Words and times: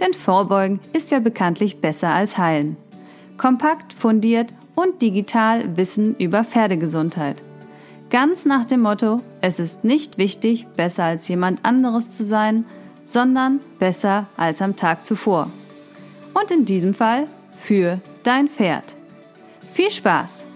Denn 0.00 0.14
Vorbeugen 0.14 0.80
ist 0.92 1.10
ja 1.10 1.20
bekanntlich 1.20 1.80
besser 1.80 2.08
als 2.08 2.38
heilen. 2.38 2.76
Kompakt, 3.36 3.92
fundiert 3.92 4.52
und 4.74 5.02
digital 5.02 5.76
Wissen 5.76 6.16
über 6.16 6.42
Pferdegesundheit. 6.42 7.42
Ganz 8.08 8.44
nach 8.44 8.64
dem 8.64 8.80
Motto, 8.80 9.20
es 9.40 9.60
ist 9.60 9.84
nicht 9.84 10.18
wichtig, 10.18 10.66
besser 10.76 11.04
als 11.04 11.28
jemand 11.28 11.64
anderes 11.64 12.10
zu 12.10 12.24
sein, 12.24 12.64
sondern 13.04 13.60
besser 13.78 14.26
als 14.36 14.62
am 14.62 14.76
Tag 14.76 15.04
zuvor. 15.04 15.50
Und 16.34 16.50
in 16.50 16.64
diesem 16.64 16.94
Fall 16.94 17.26
für 17.60 18.00
dein 18.22 18.48
Pferd. 18.48 18.84
Viel 19.72 19.90
Spaß! 19.90 20.46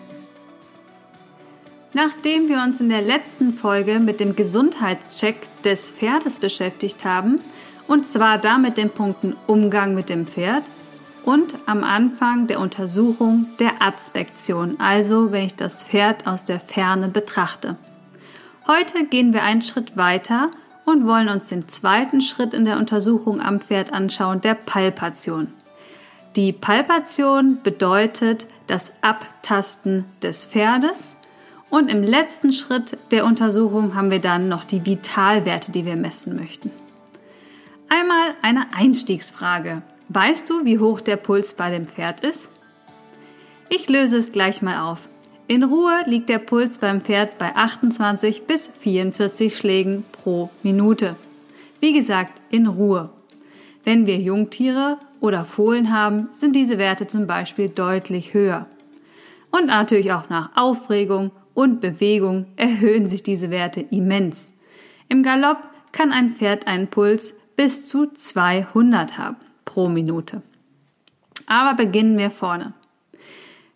Nachdem 1.93 2.49
wir 2.49 2.61
uns 2.61 2.81
in 2.81 2.89
der 2.89 3.03
letzten 3.03 3.53
Folge 3.53 4.01
mit 4.01 4.19
dem 4.19 4.35
Gesundheitscheck 4.35 5.37
des 5.63 5.91
Pferdes 5.91 6.39
beschäftigt 6.39 7.05
haben, 7.05 7.39
und 7.87 8.07
zwar 8.07 8.39
da 8.39 8.59
mit 8.59 8.77
den 8.77 8.91
Punkten 8.91 9.37
Umgang 9.47 9.95
mit 9.95 10.09
dem 10.09 10.27
Pferd 10.27 10.63
und 11.25 11.55
am 11.67 11.85
Anfang 11.85 12.47
der 12.47 12.61
Untersuchung 12.61 13.47
der 13.59 13.81
Aspektion, 13.81 14.79
also 14.79 15.33
wenn 15.33 15.47
ich 15.47 15.57
das 15.57 15.83
Pferd 15.83 16.27
aus 16.27 16.45
der 16.45 16.61
Ferne 16.61 17.09
betrachte. 17.09 17.77
Heute 18.67 19.05
gehen 19.05 19.33
wir 19.33 19.43
einen 19.43 19.63
Schritt 19.63 19.97
weiter 19.97 20.51
und 20.85 21.07
wollen 21.07 21.29
uns 21.29 21.49
den 21.49 21.69
zweiten 21.69 22.21
Schritt 22.21 22.55
in 22.55 22.65
der 22.65 22.79
Untersuchung 22.79 23.41
am 23.41 23.61
Pferd 23.61 23.93
anschauen, 23.93 24.41
der 24.41 24.55
Palpation. 24.55 25.49
Die 26.37 26.53
Palpation 26.53 27.59
bedeutet 27.63 28.47
das 28.67 28.93
Abtasten 29.03 30.05
des 30.23 30.47
Pferdes 30.47 31.17
und 31.71 31.89
im 31.89 32.03
letzten 32.03 32.53
Schritt 32.53 32.99
der 33.11 33.25
Untersuchung 33.25 33.95
haben 33.95 34.11
wir 34.11 34.21
dann 34.21 34.49
noch 34.49 34.65
die 34.65 34.85
Vitalwerte, 34.85 35.73
die 35.73 35.85
wir 35.85 35.97
messen 35.97 36.37
möchten. 36.37 36.71
Einmal 37.89 38.35
eine 38.43 38.67
Einstiegsfrage. 38.75 39.83
Weißt 40.09 40.49
du, 40.49 40.65
wie 40.65 40.79
hoch 40.79 41.01
der 41.01 41.17
Puls 41.17 41.55
bei 41.55 41.71
dem 41.71 41.87
Pferd 41.87 42.21
ist? 42.21 42.51
Ich 43.69 43.89
löse 43.89 44.19
es 44.19 44.33
gleich 44.33 44.63
mal 44.63 44.91
auf. 44.91 45.09
In 45.47 45.63
Ruhe 45.63 46.03
liegt 46.07 46.29
der 46.29 46.39
Puls 46.39 46.79
beim 46.79 47.03
Pferd 47.03 47.39
bei 47.39 47.55
28 47.55 48.47
bis 48.47 48.71
44 48.81 49.57
Schlägen 49.57 50.05
pro 50.13 50.51
Minute. 50.63 51.17
Wie 51.81 51.93
gesagt, 51.93 52.41
in 52.51 52.67
Ruhe. 52.67 53.11
Wenn 53.85 54.07
wir 54.07 54.17
Jungtiere 54.17 54.99
oder 55.21 55.45
Fohlen 55.45 55.93
haben, 55.93 56.29
sind 56.33 56.57
diese 56.57 56.79
Werte 56.79 57.07
zum 57.07 57.27
Beispiel 57.27 57.69
deutlich 57.69 58.33
höher. 58.33 58.67
Und 59.51 59.67
natürlich 59.67 60.13
auch 60.13 60.31
nach 60.31 60.51
Aufregung 60.57 61.31
und 61.53 61.81
Bewegung 61.81 62.47
erhöhen 62.57 63.07
sich 63.07 63.23
diese 63.23 63.51
Werte 63.51 63.81
immens. 63.81 64.53
Im 65.09 65.23
Galopp 65.23 65.59
kann 65.93 66.11
ein 66.11 66.31
Pferd 66.31 66.67
einen 66.67 66.89
Puls 66.89 67.35
bis 67.57 67.89
zu 67.89 68.11
200 68.13 69.19
haben 69.19 69.37
pro 69.65 69.89
Minute. 69.89 70.43
Aber 71.47 71.75
beginnen 71.75 72.19
wir 72.19 72.31
vorne. 72.31 72.73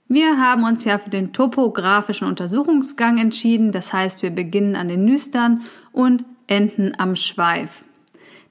Wir 0.09 0.39
haben 0.39 0.65
uns 0.65 0.85
ja 0.85 0.99
für 0.99 1.11
den 1.11 1.35
topografischen 1.35 2.27
Untersuchungsgang 2.27 3.19
entschieden, 3.19 3.73
das 3.73 3.93
heißt, 3.93 4.23
wir 4.23 4.31
beginnen 4.31 4.75
an 4.75 4.89
den 4.89 5.05
Nüstern 5.05 5.65
und 5.93 6.25
enden 6.47 6.99
am 6.99 7.15
Schweif. 7.15 7.85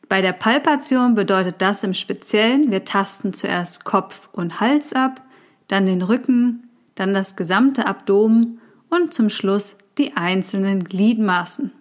Bei 0.07 0.21
der 0.21 0.33
Palpation 0.33 1.15
bedeutet 1.15 1.55
das 1.59 1.83
im 1.83 1.95
Speziellen, 1.95 2.71
wir 2.71 2.85
tasten 2.85 3.33
zuerst 3.33 3.85
Kopf 3.85 4.29
und 4.31 4.59
Hals 4.59 4.93
ab, 4.93 5.21
dann 5.67 5.87
den 5.87 6.03
Rücken, 6.03 6.69
dann 6.95 7.13
das 7.13 7.35
gesamte 7.35 7.87
Abdomen 7.87 8.61
und 8.89 9.13
zum 9.13 9.29
Schluss 9.29 9.77
die 9.97 10.15
einzelnen 10.15 10.83
Gliedmaßen. 10.83 11.71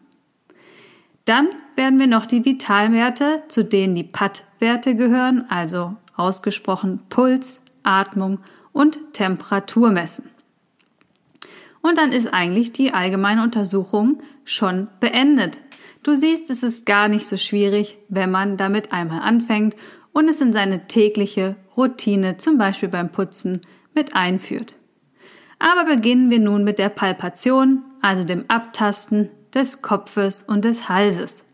Dann 1.26 1.48
werden 1.74 1.98
wir 1.98 2.06
noch 2.06 2.24
die 2.24 2.44
Vitalwerte, 2.44 3.42
zu 3.48 3.64
denen 3.64 3.94
die 3.94 4.04
PAT-Werte 4.04 4.94
gehören, 4.94 5.44
also 5.50 5.96
ausgesprochen 6.16 7.00
Puls, 7.10 7.60
Atmung 7.82 8.38
und 8.72 9.12
Temperatur 9.12 9.90
messen. 9.90 10.30
Und 11.82 11.98
dann 11.98 12.12
ist 12.12 12.32
eigentlich 12.32 12.72
die 12.72 12.94
allgemeine 12.94 13.42
Untersuchung 13.42 14.22
schon 14.44 14.88
beendet. 15.00 15.58
Du 16.02 16.14
siehst, 16.14 16.48
es 16.50 16.62
ist 16.62 16.86
gar 16.86 17.08
nicht 17.08 17.26
so 17.26 17.36
schwierig, 17.36 17.98
wenn 18.08 18.30
man 18.30 18.56
damit 18.56 18.92
einmal 18.92 19.20
anfängt 19.20 19.74
und 20.12 20.28
es 20.28 20.40
in 20.40 20.52
seine 20.52 20.86
tägliche 20.86 21.56
Routine, 21.76 22.36
zum 22.36 22.56
Beispiel 22.56 22.88
beim 22.88 23.10
Putzen, 23.10 23.60
mit 23.94 24.14
einführt. 24.14 24.76
Aber 25.58 25.84
beginnen 25.84 26.30
wir 26.30 26.38
nun 26.38 26.62
mit 26.62 26.78
der 26.78 26.88
Palpation, 26.88 27.82
also 28.00 28.22
dem 28.22 28.44
Abtasten 28.48 29.30
des 29.56 29.82
Kopfes 29.82 30.42
und 30.42 30.64
des 30.64 30.88
Halses. 30.88 31.44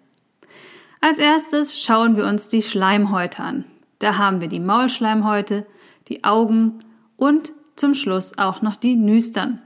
Als 1.01 1.19
erstes 1.19 1.81
schauen 1.81 2.17
wir 2.17 2.27
uns 2.27 2.49
die 2.49 2.63
Schleimhäute 2.63 3.43
an. 3.43 3.65
Da 4.01 4.19
haben 4.19 4.41
wir 4.41 4.49
die 4.49 4.61
Maulschleimhäute, 4.61 5.65
die 6.09 6.25
Augen 6.25 6.81
und 7.17 7.53
zum 7.77 7.95
Schluss 7.95 8.37
auch 8.37 8.61
noch 8.61 8.77
die 8.77 8.97
Nüstern. 8.97 9.63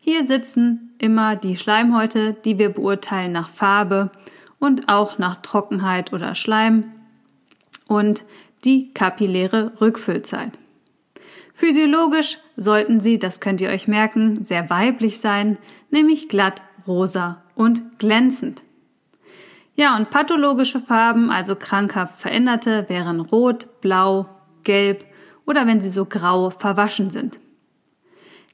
Hier 0.00 0.24
sitzen 0.26 0.94
immer 0.98 1.36
die 1.36 1.56
Schleimhäute, 1.56 2.34
die 2.34 2.58
wir 2.58 2.70
beurteilen 2.70 3.30
nach 3.30 3.48
Farbe 3.48 4.10
und 4.58 4.88
auch 4.88 5.18
nach 5.18 5.40
Trockenheit 5.42 6.12
oder 6.12 6.34
Schleim 6.34 6.92
und 7.86 8.24
die 8.64 8.92
kapilläre 8.92 9.72
Rückfüllzeit. 9.80 10.58
Physiologisch 11.54 12.38
sollten 12.56 12.98
sie, 12.98 13.20
das 13.20 13.38
könnt 13.38 13.60
ihr 13.60 13.68
euch 13.68 13.86
merken, 13.86 14.42
sehr 14.42 14.68
weiblich 14.68 15.20
sein, 15.20 15.58
nämlich 15.90 16.28
glatt, 16.28 16.62
rosa 16.86 17.42
und 17.54 17.98
glänzend. 17.98 18.62
Ja, 19.74 19.96
und 19.96 20.10
pathologische 20.10 20.80
Farben, 20.80 21.30
also 21.30 21.56
krankhaft 21.56 22.20
veränderte, 22.20 22.88
wären 22.88 23.20
rot, 23.20 23.80
blau, 23.80 24.26
gelb 24.64 25.04
oder 25.46 25.66
wenn 25.66 25.80
sie 25.80 25.90
so 25.90 26.04
grau 26.04 26.50
verwaschen 26.50 27.10
sind. 27.10 27.40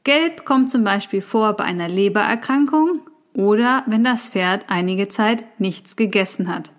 Gelb 0.04 0.44
kommt 0.44 0.70
zum 0.70 0.84
Beispiel 0.84 1.20
vor 1.20 1.54
bei 1.54 1.64
einer 1.64 1.88
Lebererkrankung 1.88 3.00
oder 3.34 3.82
wenn 3.86 4.04
das 4.04 4.28
Pferd 4.28 4.66
einige 4.68 5.08
Zeit 5.08 5.44
nichts 5.60 5.96
gegessen 5.96 6.48
hat. 6.48 6.70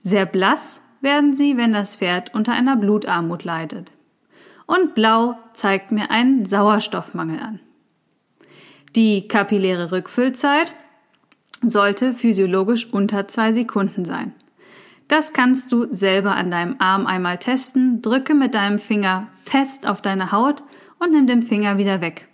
Sehr 0.00 0.24
blass 0.24 0.80
werden 1.00 1.34
sie, 1.34 1.56
wenn 1.56 1.72
das 1.72 1.96
Pferd 1.96 2.34
unter 2.34 2.52
einer 2.52 2.76
Blutarmut 2.76 3.44
leidet. 3.44 3.92
Und 4.66 4.94
blau 4.94 5.36
zeigt 5.52 5.92
mir 5.92 6.10
einen 6.10 6.46
Sauerstoffmangel 6.46 7.40
an. 7.40 7.60
Die 8.94 9.28
kapilläre 9.28 9.92
Rückfüllzeit 9.92 10.72
sollte 11.62 12.14
physiologisch 12.14 12.92
unter 12.92 13.28
zwei 13.28 13.52
Sekunden 13.52 14.04
sein. 14.04 14.32
Das 15.08 15.32
kannst 15.32 15.70
du 15.70 15.86
selber 15.90 16.34
an 16.34 16.50
deinem 16.50 16.76
Arm 16.78 17.06
einmal 17.06 17.38
testen. 17.38 18.02
Drücke 18.02 18.34
mit 18.34 18.54
deinem 18.54 18.78
Finger 18.78 19.28
fest 19.44 19.86
auf 19.86 20.02
deine 20.02 20.32
Haut 20.32 20.62
und 20.98 21.12
nimm 21.12 21.26
den 21.26 21.42
Finger 21.42 21.78
wieder 21.78 22.00
weg. 22.00 22.28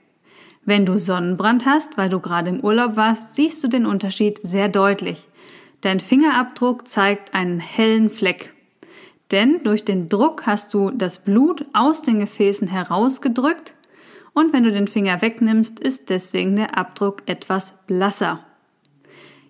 Wenn 0.64 0.86
du 0.86 0.98
Sonnenbrand 0.98 1.66
hast, 1.66 1.98
weil 1.98 2.08
du 2.08 2.20
gerade 2.20 2.48
im 2.48 2.60
Urlaub 2.60 2.96
warst, 2.96 3.34
siehst 3.34 3.62
du 3.62 3.68
den 3.68 3.84
Unterschied 3.84 4.38
sehr 4.42 4.68
deutlich. 4.68 5.26
Dein 5.80 6.00
Fingerabdruck 6.00 6.86
zeigt 6.86 7.34
einen 7.34 7.58
hellen 7.58 8.08
Fleck. 8.08 8.54
Denn 9.32 9.62
durch 9.64 9.84
den 9.84 10.08
Druck 10.08 10.46
hast 10.46 10.72
du 10.72 10.90
das 10.90 11.18
Blut 11.24 11.66
aus 11.72 12.02
den 12.02 12.20
Gefäßen 12.20 12.68
herausgedrückt 12.68 13.74
und 14.34 14.52
wenn 14.52 14.64
du 14.64 14.72
den 14.72 14.88
Finger 14.88 15.20
wegnimmst, 15.20 15.80
ist 15.80 16.10
deswegen 16.10 16.56
der 16.56 16.78
Abdruck 16.78 17.22
etwas 17.26 17.74
blasser. 17.86 18.44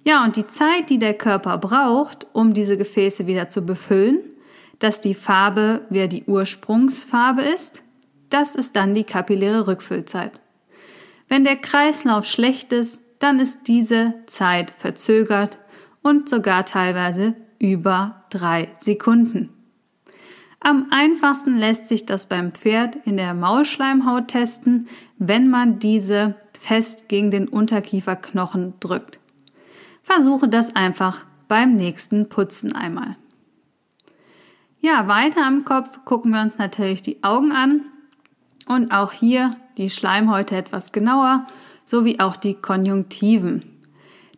Ja, 0.05 0.25
und 0.25 0.37
die 0.37 0.47
Zeit, 0.47 0.91
die 0.91 0.99
der 0.99 1.15
Körper 1.15 1.59
braucht, 1.59 2.27
um 2.33 2.55
diese 2.55 2.77
Gefäße 2.77 3.27
wieder 3.27 3.49
zu 3.49 3.65
befüllen, 3.65 4.19
dass 4.79 5.01
die 5.01 5.15
Farbe 5.15 5.83
wieder 5.91 6.09
die 6.09 6.25
Ursprungsfarbe 6.25 7.43
ist, 7.43 7.85
das 8.31 8.57
ist 8.57 8.75
dann 8.75 8.95
die 8.95 9.05
kapilläre 9.05 9.67
Rückfüllzeit. 9.69 10.41
Wenn 11.29 11.45
der 11.45 11.57
Kreislauf 11.57 12.27
schlecht 12.27 12.73
ist, 12.73 13.03
dann 13.21 13.39
ist 13.39 13.69
diese 13.69 14.15
Zeit 14.27 14.73
verzögert 14.73 15.59
und 16.03 16.29
sogar 16.29 16.65
teilweise 16.65 17.35
über 17.61 18.25
drei 18.31 18.69
Sekunden. 18.79 19.51
Am 20.59 20.89
einfachsten 20.91 21.59
lässt 21.59 21.89
sich 21.89 22.07
das 22.07 22.27
beim 22.27 22.53
Pferd 22.53 22.97
in 23.05 23.17
der 23.17 23.35
Maulschleimhaut 23.35 24.29
testen, 24.29 24.89
wenn 25.19 25.49
man 25.49 25.79
diese 25.79 26.35
fest 26.59 27.09
gegen 27.09 27.31
den 27.31 27.49
Unterkieferknochen 27.49 28.75
drückt. 28.81 29.19
Versuche 30.03 30.49
das 30.49 30.75
einfach 30.75 31.25
beim 31.49 31.77
nächsten 31.77 32.29
Putzen 32.29 32.75
einmal. 32.75 33.17
Ja, 34.81 35.07
weiter 35.07 35.47
am 35.47 35.65
Kopf 35.65 36.05
gucken 36.05 36.33
wir 36.33 36.41
uns 36.41 36.59
natürlich 36.59 37.03
die 37.03 37.23
Augen 37.23 37.53
an 37.53 37.83
und 38.67 38.91
auch 38.91 39.13
hier 39.13 39.57
die 39.77 39.91
Schleimhäute 39.91 40.57
etwas 40.57 40.93
genauer, 40.93 41.47
sowie 41.85 42.21
auch 42.21 42.37
die 42.37 42.55
Konjunktiven. 42.55 43.63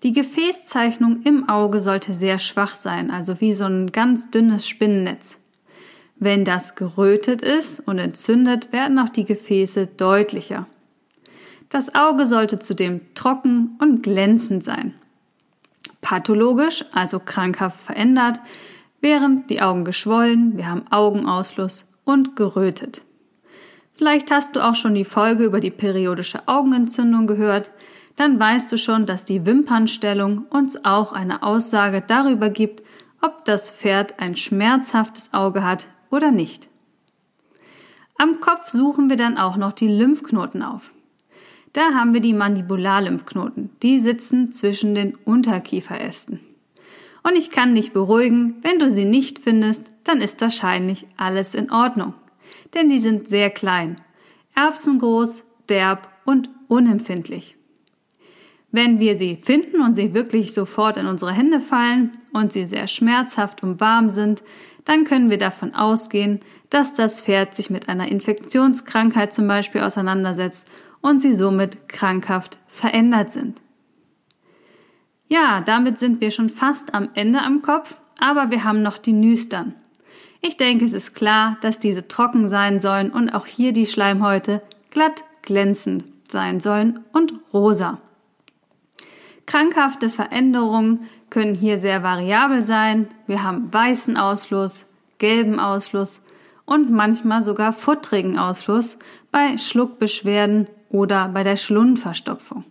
Die 0.02 0.12
Gefäßzeichnung 0.12 1.22
im 1.22 1.48
Auge 1.48 1.80
sollte 1.80 2.12
sehr 2.12 2.38
schwach 2.38 2.74
sein, 2.74 3.10
also 3.10 3.40
wie 3.40 3.54
so 3.54 3.64
ein 3.64 3.90
ganz 3.90 4.30
dünnes 4.30 4.68
Spinnennetz. 4.68 5.38
Wenn 6.16 6.44
das 6.44 6.74
gerötet 6.74 7.40
ist 7.40 7.80
und 7.80 7.98
entzündet, 7.98 8.70
werden 8.70 8.98
auch 8.98 9.08
die 9.08 9.24
Gefäße 9.24 9.86
deutlicher. 9.86 10.66
Das 11.70 11.94
Auge 11.94 12.26
sollte 12.26 12.58
zudem 12.58 13.00
trocken 13.14 13.76
und 13.80 14.02
glänzend 14.02 14.62
sein. 14.62 14.94
Pathologisch, 16.04 16.84
also 16.92 17.18
krankhaft 17.18 17.80
verändert, 17.80 18.38
wären 19.00 19.46
die 19.46 19.62
Augen 19.62 19.86
geschwollen, 19.86 20.58
wir 20.58 20.68
haben 20.68 20.84
Augenausfluss 20.90 21.88
und 22.04 22.36
gerötet. 22.36 23.00
Vielleicht 23.94 24.30
hast 24.30 24.54
du 24.54 24.62
auch 24.62 24.74
schon 24.74 24.94
die 24.94 25.06
Folge 25.06 25.44
über 25.44 25.60
die 25.60 25.70
periodische 25.70 26.46
Augenentzündung 26.46 27.26
gehört, 27.26 27.70
dann 28.16 28.38
weißt 28.38 28.70
du 28.70 28.76
schon, 28.76 29.06
dass 29.06 29.24
die 29.24 29.46
Wimpernstellung 29.46 30.44
uns 30.50 30.84
auch 30.84 31.14
eine 31.14 31.42
Aussage 31.42 32.04
darüber 32.06 32.50
gibt, 32.50 32.82
ob 33.22 33.46
das 33.46 33.70
Pferd 33.70 34.20
ein 34.20 34.36
schmerzhaftes 34.36 35.32
Auge 35.32 35.64
hat 35.64 35.86
oder 36.10 36.30
nicht. 36.30 36.68
Am 38.18 38.40
Kopf 38.40 38.68
suchen 38.68 39.08
wir 39.08 39.16
dann 39.16 39.38
auch 39.38 39.56
noch 39.56 39.72
die 39.72 39.88
Lymphknoten 39.88 40.62
auf. 40.62 40.92
Da 41.74 41.92
haben 41.92 42.14
wir 42.14 42.20
die 42.20 42.32
Mandibularlymphknoten. 42.32 43.70
Die 43.82 43.98
sitzen 43.98 44.52
zwischen 44.52 44.94
den 44.94 45.16
Unterkieferästen. 45.24 46.38
Und 47.24 47.36
ich 47.36 47.50
kann 47.50 47.74
dich 47.74 47.92
beruhigen, 47.92 48.56
wenn 48.62 48.78
du 48.78 48.90
sie 48.90 49.04
nicht 49.04 49.40
findest, 49.40 49.90
dann 50.04 50.22
ist 50.22 50.40
wahrscheinlich 50.40 51.06
alles 51.16 51.52
in 51.52 51.72
Ordnung. 51.72 52.14
Denn 52.74 52.88
die 52.88 53.00
sind 53.00 53.28
sehr 53.28 53.50
klein, 53.50 54.00
erbsengroß, 54.54 55.42
derb 55.68 56.08
und 56.24 56.48
unempfindlich. 56.68 57.56
Wenn 58.70 59.00
wir 59.00 59.16
sie 59.16 59.36
finden 59.36 59.80
und 59.80 59.96
sie 59.96 60.14
wirklich 60.14 60.52
sofort 60.52 60.96
in 60.96 61.06
unsere 61.06 61.32
Hände 61.32 61.60
fallen 61.60 62.12
und 62.32 62.52
sie 62.52 62.66
sehr 62.66 62.86
schmerzhaft 62.86 63.62
und 63.64 63.80
warm 63.80 64.08
sind, 64.08 64.42
dann 64.84 65.04
können 65.04 65.30
wir 65.30 65.38
davon 65.38 65.74
ausgehen, 65.74 66.40
dass 66.70 66.92
das 66.92 67.20
Pferd 67.20 67.56
sich 67.56 67.70
mit 67.70 67.88
einer 67.88 68.08
Infektionskrankheit 68.08 69.32
zum 69.32 69.48
Beispiel 69.48 69.80
auseinandersetzt 69.80 70.68
und 71.04 71.18
sie 71.18 71.34
somit 71.34 71.86
krankhaft 71.86 72.56
verändert 72.66 73.30
sind. 73.30 73.60
Ja, 75.28 75.60
damit 75.60 75.98
sind 75.98 76.22
wir 76.22 76.30
schon 76.30 76.48
fast 76.48 76.94
am 76.94 77.10
Ende 77.12 77.42
am 77.42 77.60
Kopf, 77.60 78.00
aber 78.18 78.50
wir 78.50 78.64
haben 78.64 78.80
noch 78.80 78.96
die 78.96 79.12
Nüstern. 79.12 79.74
Ich 80.40 80.56
denke, 80.56 80.86
es 80.86 80.94
ist 80.94 81.14
klar, 81.14 81.58
dass 81.60 81.78
diese 81.78 82.08
trocken 82.08 82.48
sein 82.48 82.80
sollen 82.80 83.10
und 83.10 83.28
auch 83.28 83.44
hier 83.44 83.72
die 83.72 83.84
Schleimhäute 83.84 84.62
glatt 84.90 85.24
glänzend 85.42 86.04
sein 86.26 86.60
sollen 86.60 87.00
und 87.12 87.34
rosa. 87.52 87.98
Krankhafte 89.44 90.08
Veränderungen 90.08 91.06
können 91.28 91.54
hier 91.54 91.76
sehr 91.76 92.02
variabel 92.02 92.62
sein. 92.62 93.08
Wir 93.26 93.42
haben 93.42 93.70
weißen 93.70 94.16
Ausfluss, 94.16 94.86
gelben 95.18 95.60
Ausfluss 95.60 96.22
und 96.64 96.90
manchmal 96.90 97.42
sogar 97.42 97.74
futtrigen 97.74 98.38
Ausfluss 98.38 98.98
bei 99.30 99.58
Schluckbeschwerden 99.58 100.68
oder 100.94 101.28
bei 101.28 101.42
der 101.42 101.56
Schlundenverstopfung. 101.56 102.64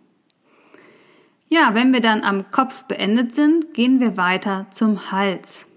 Ja, 1.50 1.76
wenn 1.76 1.92
wir 1.92 2.00
dann 2.00 2.24
am 2.24 2.50
Kopf 2.52 2.86
beendet 2.86 3.36
sind, 3.36 3.74
gehen 3.74 4.00
wir 4.00 4.16
weiter 4.16 4.66
zum 4.72 5.12
Hals. 5.12 5.68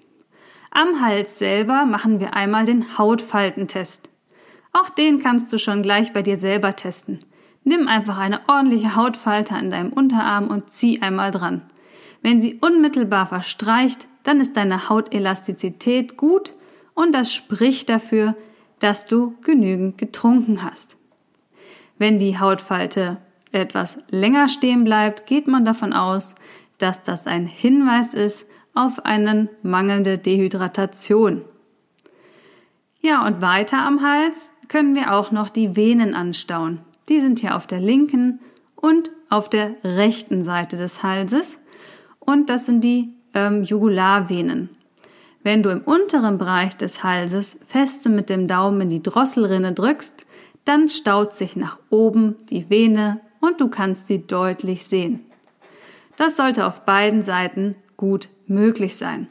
Am 0.71 1.01
Hals 1.01 1.41
selber 1.41 1.87
machen 1.87 2.21
wir 2.21 2.35
einmal 2.35 2.65
den 2.65 2.97
Hautfaltentest. 2.97 4.09
Auch 4.73 4.89
den 4.89 5.19
kannst 5.19 5.53
du 5.53 5.59
schon 5.59 5.83
gleich 5.83 6.13
bei 6.13 6.23
dir 6.23 6.39
selber 6.39 6.77
testen. 6.77 7.19
Nimm 7.65 7.89
einfach 7.89 8.17
eine 8.17 8.49
ordentliche 8.49 8.95
Hautfalte 8.95 9.57
an 9.57 9.71
deinem 9.71 9.93
Unterarm 9.93 10.47
und 10.47 10.71
zieh 10.71 11.03
einmal 11.03 11.33
dran. 11.33 11.63
Wenn 12.23 12.41
sie 12.41 12.55
unmittelbar 12.61 13.27
verstreicht, 13.27 14.07
dann 14.23 14.41
ist 14.41 14.57
deine 14.57 14.89
Hautelastizität 14.89 16.17
gut 16.17 16.53
und 16.95 17.13
das 17.13 17.35
spricht 17.35 17.89
dafür, 17.89 18.37
dass 18.79 19.07
du 19.07 19.35
genügend 19.43 19.99
getrunken 19.99 20.63
hast. 20.63 20.96
Wenn 21.99 22.19
die 22.19 22.39
Hautfalte 22.39 23.19
etwas 23.53 23.99
länger 24.11 24.49
stehen 24.49 24.85
bleibt, 24.85 25.27
geht 25.27 25.47
man 25.47 25.65
davon 25.65 25.93
aus, 25.93 26.35
dass 26.79 27.03
das 27.03 27.27
ein 27.27 27.47
Hinweis 27.47 28.15
ist 28.15 28.47
auf 28.75 29.05
eine 29.05 29.49
mangelnde 29.63 30.19
Dehydratation. 30.19 31.43
Ja, 33.01 33.25
und 33.27 33.41
weiter 33.41 33.79
am 33.79 34.03
Hals 34.03 34.51
können 34.69 34.95
wir 34.95 35.15
auch 35.15 35.31
noch 35.31 35.49
die 35.49 35.77
Venen 35.77 36.15
anstauen. 36.15 36.81
Die 37.09 37.21
sind 37.21 37.39
hier 37.39 37.57
auf 37.57 37.67
der 37.67 37.81
linken 37.81 38.41
und 38.75 39.11
auf 39.31 39.49
der 39.49 39.77
rechten 39.85 40.45
Seite 40.45 40.77
des 40.77 41.03
Halses. 41.03 41.59
Und 42.19 42.51
das 42.51 42.67
sind 42.67 42.83
die 42.83 43.15
ähm, 43.33 43.63
Jugularvenen. 43.63 44.71
Wenn 45.43 45.63
du 45.63 45.71
im 45.71 45.83
unteren 45.83 46.39
Bereich 46.39 46.77
des 46.77 47.05
Halses 47.05 47.61
feste 47.67 48.09
mit 48.09 48.29
dem 48.29 48.49
Daumen 48.49 48.83
in 48.83 48.91
die 48.91 49.03
Drosselrinne 49.03 49.73
drückst, 49.73 50.26
dann 50.67 50.91
staut 50.91 51.33
sich 51.33 51.57
nach 51.57 51.79
oben 51.89 52.37
die 52.51 52.69
Vene 52.69 53.21
und 53.41 53.61
du 53.61 53.69
kannst 53.69 54.07
sie 54.07 54.27
deutlich 54.27 54.85
sehen. 54.85 55.21
Das 56.17 56.37
sollte 56.37 56.67
auf 56.67 56.85
beiden 56.85 57.23
Seiten 57.23 57.77
gut 57.97 58.29
möglich 58.47 58.97
sein. 58.97 59.29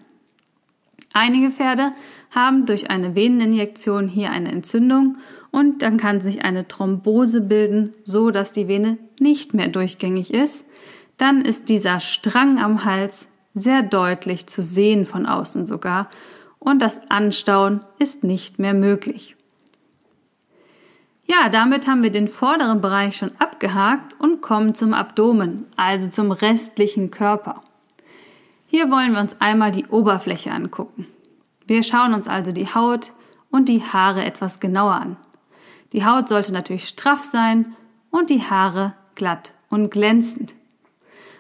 Einige 1.14 1.52
Pferde 1.52 1.92
haben 2.32 2.66
durch 2.66 2.90
eine 2.90 3.16
Veneninjektion 3.16 4.08
hier 4.08 4.32
eine 4.32 4.52
Entzündung 4.52 5.18
und 5.52 5.82
dann 5.82 5.98
kann 5.98 6.20
sich 6.20 6.44
eine 6.44 6.68
Thrombose 6.68 7.42
bilden, 7.42 7.94
so 8.04 8.32
dass 8.32 8.52
die 8.52 8.68
Vene 8.68 8.98
nicht 9.20 9.54
mehr 9.54 9.68
durchgängig 9.68 10.34
ist. 10.34 10.66
Dann 11.18 11.42
ist 11.44 11.70
dieser 11.70 12.00
Strang 12.00 12.60
am 12.60 12.84
Hals 12.84 13.28
sehr 13.54 13.84
deutlich 13.84 14.48
zu 14.48 14.62
sehen 14.62 15.06
von 15.06 15.26
außen 15.26 15.66
sogar 15.66 16.10
und 16.60 16.82
das 16.82 17.10
Anstauen 17.10 17.82
ist 18.00 18.24
nicht 18.24 18.60
mehr 18.60 18.74
möglich. 18.74 19.35
Ja, 21.28 21.50
damit 21.50 21.88
haben 21.88 22.04
wir 22.04 22.12
den 22.12 22.28
vorderen 22.28 22.82
Bereich 22.82 23.18
schon 23.18 23.32
abgehakt 23.40 24.14
und 24.20 24.42
kommen 24.42 24.76
zum 24.76 24.94
Abdomen, 24.94 25.66
also 25.76 26.10
zum 26.10 26.32
restlichen 26.32 27.10
Körper. 27.10 27.64
Hier 28.68 28.92
wollen 28.92 29.14
wir 29.14 29.22
uns 29.22 29.40
einmal 29.42 29.72
die 29.72 29.88
Oberfläche 29.88 30.52
angucken. 30.52 31.08
Wir 31.66 31.82
schauen 31.82 32.14
uns 32.14 32.28
also 32.28 32.52
die 32.52 32.68
Haut 32.68 33.12
und 33.50 33.70
die 33.70 33.82
Haare 33.82 34.24
etwas 34.24 34.60
genauer 34.60 34.94
an. 34.94 35.18
Die 35.94 36.06
Haut 36.06 36.28
sollte 36.28 36.54
natürlich 36.54 36.88
straff 36.88 37.24
sein 37.24 37.76
und 38.12 38.30
die 38.30 38.44
Haare 38.44 38.94
glatt 39.16 39.54
und 39.70 39.90
glänzend. 39.90 40.54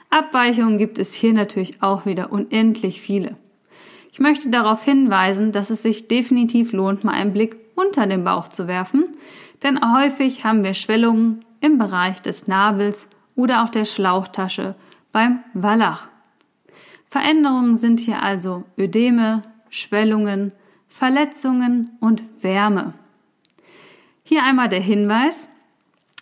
Abweichungen 0.09 0.77
gibt 0.77 0.97
es 0.97 1.13
hier 1.13 1.33
natürlich 1.33 1.83
auch 1.83 2.05
wieder 2.05 2.31
unendlich 2.31 3.01
viele. 3.01 3.35
Ich 4.11 4.19
möchte 4.19 4.49
darauf 4.49 4.83
hinweisen, 4.83 5.51
dass 5.51 5.69
es 5.69 5.83
sich 5.83 6.07
definitiv 6.07 6.71
lohnt, 6.71 7.03
mal 7.03 7.11
einen 7.11 7.33
Blick 7.33 7.57
unter 7.75 8.07
den 8.07 8.23
Bauch 8.23 8.47
zu 8.47 8.67
werfen, 8.67 9.05
denn 9.63 9.79
häufig 9.93 10.43
haben 10.43 10.63
wir 10.63 10.73
Schwellungen 10.73 11.45
im 11.61 11.77
Bereich 11.77 12.21
des 12.21 12.47
Nabels 12.47 13.09
oder 13.35 13.63
auch 13.63 13.69
der 13.69 13.85
Schlauchtasche 13.85 14.75
beim 15.11 15.39
Wallach. 15.53 16.07
Veränderungen 17.09 17.77
sind 17.77 17.99
hier 17.99 18.21
also 18.21 18.63
Ödeme, 18.77 19.43
Schwellungen, 19.69 20.51
Verletzungen 20.87 21.91
und 21.99 22.23
Wärme. 22.41 22.93
Hier 24.23 24.43
einmal 24.43 24.69
der 24.69 24.81
Hinweis, 24.81 25.47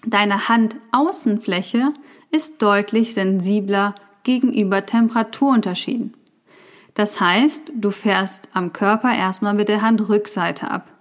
deine 0.06 0.50
Handaußenfläche 0.50 1.94
ist 2.32 2.62
deutlich 2.62 3.14
sensibler 3.14 3.96
gegenüber 4.24 4.86
Temperaturunterschieden. 4.86 6.14
Das 6.94 7.20
heißt, 7.20 7.72
du 7.76 7.92
fährst 7.92 8.50
am 8.54 8.74
Körper 8.74 9.14
erstmal 9.16 9.54
mit 9.54 9.68
der 9.68 9.82
Handrückseite 9.82 10.70
ab 10.70 10.93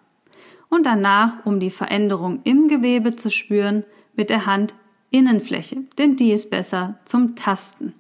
und 0.73 0.87
danach, 0.87 1.45
um 1.45 1.61
die 1.61 1.69
Veränderung 1.69 2.41
im 2.45 2.67
Gewebe 2.67 3.15
zu 3.15 3.31
spüren, 3.31 3.85
mit 4.15 4.31
der 4.31 4.47
Handinnenfläche, 4.47 5.83
denn 5.99 6.17
die 6.17 6.33
ist 6.33 6.49
besser 6.49 6.99
zum 7.05 7.37
Tasten. 7.37 7.93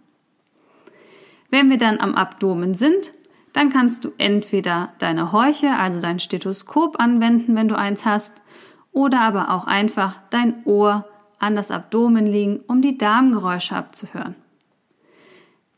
Wenn 1.50 1.68
wir 1.68 1.76
dann 1.76 2.00
am 2.00 2.14
Abdomen 2.14 2.72
sind, 2.72 3.12
dann 3.52 3.68
kannst 3.68 4.06
du 4.06 4.12
entweder 4.16 4.94
deine 5.00 5.32
Horche, 5.32 5.76
also 5.76 6.00
dein 6.00 6.18
Stethoskop 6.18 6.98
anwenden, 6.98 7.54
wenn 7.56 7.68
du 7.68 7.76
eins 7.76 8.06
hast, 8.06 8.40
oder 8.90 9.20
aber 9.20 9.50
auch 9.50 9.66
einfach 9.66 10.22
dein 10.30 10.64
Ohr 10.64 11.06
an 11.38 11.54
das 11.54 11.70
Abdomen 11.70 12.24
liegen, 12.24 12.60
um 12.68 12.80
die 12.80 12.96
Darmgeräusche 12.96 13.76
abzuhören. 13.76 14.34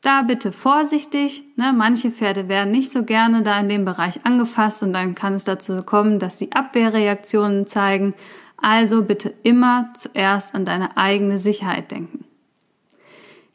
Da 0.04 0.20
bitte 0.20 0.52
vorsichtig. 0.52 1.44
Ne? 1.56 1.72
Manche 1.74 2.10
Pferde 2.10 2.46
werden 2.46 2.72
nicht 2.72 2.92
so 2.92 3.04
gerne 3.04 3.42
da 3.42 3.58
in 3.58 3.70
dem 3.70 3.86
Bereich 3.86 4.26
angefasst 4.26 4.82
und 4.82 4.92
dann 4.92 5.14
kann 5.14 5.32
es 5.32 5.44
dazu 5.44 5.82
kommen, 5.82 6.18
dass 6.18 6.38
sie 6.38 6.52
Abwehrreaktionen 6.52 7.66
zeigen. 7.66 8.12
Also 8.58 9.02
bitte 9.02 9.32
immer 9.44 9.94
zuerst 9.96 10.54
an 10.54 10.66
deine 10.66 10.98
eigene 10.98 11.38
Sicherheit 11.38 11.90
denken. 11.90 12.26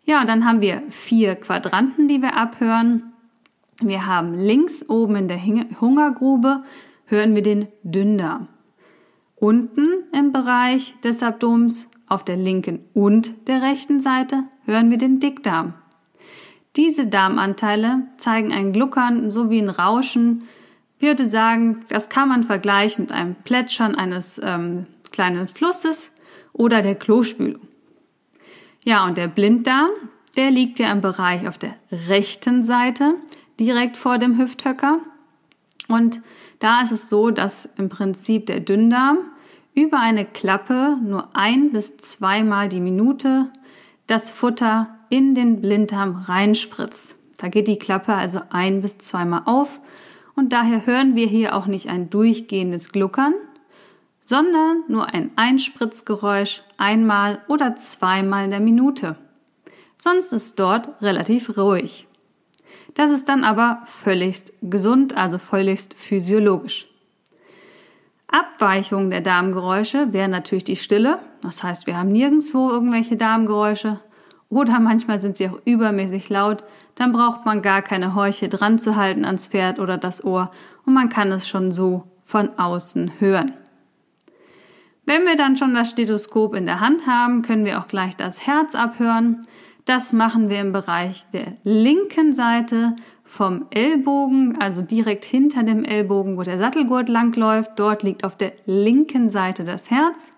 Ja, 0.06 0.22
und 0.22 0.28
dann 0.28 0.44
haben 0.44 0.60
wir 0.60 0.82
vier 0.90 1.36
Quadranten, 1.36 2.08
die 2.08 2.24
wir 2.24 2.36
abhören. 2.36 3.14
Wir 3.80 4.08
haben 4.08 4.34
links 4.34 4.90
oben 4.90 5.18
in 5.18 5.28
der 5.28 5.40
Hungergrube 5.46 6.64
hören 7.06 7.36
wir 7.36 7.44
den 7.44 7.68
Dünndarm. 7.84 8.48
Unten 9.36 9.88
im 10.14 10.32
Bereich 10.32 10.96
des 11.04 11.22
Abdomens 11.22 11.92
auf 12.08 12.26
der 12.26 12.38
linken 12.38 12.80
und 12.96 13.48
der 13.48 13.62
rechten 13.62 14.02
Seite 14.02 14.46
hören 14.66 14.90
wir 14.90 14.98
den 14.98 15.20
Dickdarm. 15.20 15.76
Diese 16.80 17.08
Darmanteile 17.08 18.04
zeigen 18.16 18.54
ein 18.54 18.72
Gluckern 18.72 19.32
sowie 19.32 19.60
ein 19.60 19.70
Rauschen. 19.70 20.48
Ich 20.98 21.06
würde 21.06 21.26
sagen, 21.26 21.84
das 21.90 22.08
kann 22.08 22.30
man 22.30 22.44
vergleichen 22.44 23.04
mit 23.04 23.12
einem 23.12 23.36
Plätschern 23.36 23.96
eines 23.96 24.40
ähm, 24.42 24.86
kleinen 25.12 25.50
Flusses 25.50 26.14
oder 26.54 26.82
der 26.82 26.96
Klospülung. 26.96 27.68
Ja, 28.86 29.06
und 29.06 29.18
der 29.18 29.28
Blinddarm, 29.28 29.90
der 30.38 30.52
liegt 30.52 30.80
ja 30.80 30.90
im 30.94 31.02
Bereich 31.02 31.50
auf 31.50 31.58
der 31.58 31.76
rechten 32.08 32.64
Seite, 32.64 33.16
direkt 33.60 33.98
vor 33.98 34.18
dem 34.18 34.38
Hüfthöcker. 34.38 35.00
Und 35.90 36.22
da 36.60 36.82
ist 36.82 36.94
es 36.94 37.10
so, 37.10 37.30
dass 37.30 37.68
im 37.76 37.90
Prinzip 37.90 38.46
der 38.46 38.62
Dünndarm 38.62 39.18
über 39.76 40.00
eine 40.00 40.24
Klappe 40.24 40.96
nur 41.04 41.36
ein 41.36 41.74
bis 41.74 41.98
zweimal 41.98 42.70
die 42.70 42.80
Minute 42.80 43.52
das 44.08 44.32
Futter 44.32 44.96
in 45.10 45.36
den 45.36 45.62
Blinddarm 45.62 46.16
reinspritzt. 46.16 47.16
Da 47.38 47.48
geht 47.48 47.68
die 47.68 47.80
Klappe 47.80 48.14
also 48.14 48.42
ein 48.50 48.82
bis 48.82 48.98
zweimal 48.98 49.44
auf 49.46 49.80
und 50.36 50.54
daher 50.54 50.86
hören 50.86 51.16
wir 51.16 51.28
hier 51.28 51.56
auch 51.56 51.66
nicht 51.66 51.90
ein 51.90 52.10
durchgehendes 52.10 52.92
Gluckern, 52.92 53.34
sondern 54.26 54.84
nur 54.88 55.08
ein 55.08 55.32
Einspritzgeräusch 55.36 56.62
einmal 56.78 57.40
oder 57.48 57.76
zweimal 57.76 58.46
in 58.46 58.52
der 58.52 58.60
Minute. 58.60 59.16
Sonst 59.98 60.32
ist 60.32 60.60
dort 60.60 61.02
relativ 61.02 61.58
ruhig. 61.58 62.08
Das 62.94 63.12
ist 63.12 63.28
dann 63.28 63.44
aber 63.44 63.84
völligst 64.04 64.54
gesund, 64.62 65.16
also 65.16 65.38
völligst 65.38 65.94
physiologisch. 65.94 66.88
Abweichung 68.28 69.10
der 69.10 69.22
Darmgeräusche 69.22 70.14
wäre 70.14 70.30
natürlich 70.30 70.64
die 70.64 70.76
Stille. 70.76 71.20
Das 71.42 71.64
heißt, 71.64 71.88
wir 71.88 71.98
haben 71.98 72.12
nirgendwo 72.12 72.70
irgendwelche 72.70 73.18
Darmgeräusche. 73.18 74.00
Oder 74.50 74.80
manchmal 74.80 75.20
sind 75.20 75.38
sie 75.38 75.48
auch 75.48 75.60
übermäßig 75.66 76.30
laut. 76.30 76.64
Dann 76.96 77.14
braucht 77.14 77.46
man 77.46 77.62
gar 77.62 77.82
keine 77.82 78.16
Horche 78.16 78.50
dran 78.50 78.80
zu 78.80 78.96
halten 78.96 79.26
ans 79.26 79.48
Pferd 79.48 79.80
oder 79.80 79.98
das 79.98 80.24
Ohr 80.24 80.52
und 80.86 80.94
man 80.94 81.10
kann 81.10 81.32
es 81.32 81.48
schon 81.48 81.72
so 81.72 82.04
von 82.24 82.58
außen 82.58 83.20
hören. 83.20 83.54
Wenn 85.06 85.26
wir 85.26 85.36
dann 85.36 85.58
schon 85.58 85.74
das 85.74 85.90
Stethoskop 85.90 86.54
in 86.54 86.66
der 86.66 86.80
Hand 86.80 87.08
haben, 87.08 87.42
können 87.42 87.66
wir 87.66 87.80
auch 87.80 87.88
gleich 87.88 88.16
das 88.16 88.46
Herz 88.46 88.76
abhören. 88.76 89.48
Das 89.86 90.14
machen 90.14 90.50
wir 90.50 90.62
im 90.62 90.72
Bereich 90.72 91.26
der 91.32 91.54
linken 91.64 92.34
Seite 92.34 92.96
vom 93.24 93.68
Ellbogen, 93.70 94.60
also 94.60 94.82
direkt 94.82 95.26
hinter 95.26 95.64
dem 95.64 95.84
Ellbogen, 95.84 96.38
wo 96.38 96.44
der 96.44 96.60
Sattelgurt 96.60 97.10
langläuft. 97.10 97.72
Dort 97.78 98.04
liegt 98.04 98.24
auf 98.24 98.36
der 98.36 98.54
linken 98.66 99.30
Seite 99.30 99.64
das 99.64 99.90
Herz. 99.90 100.32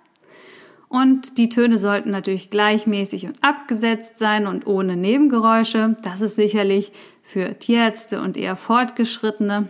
Und 0.91 1.37
die 1.37 1.47
Töne 1.47 1.77
sollten 1.77 2.11
natürlich 2.11 2.49
gleichmäßig 2.49 3.25
und 3.25 3.41
abgesetzt 3.41 4.17
sein 4.17 4.45
und 4.45 4.67
ohne 4.67 4.97
Nebengeräusche. 4.97 5.95
Das 6.03 6.19
ist 6.19 6.35
sicherlich 6.35 6.91
für 7.23 7.57
Tierärzte 7.57 8.19
und 8.19 8.35
eher 8.35 8.57
Fortgeschrittene. 8.57 9.69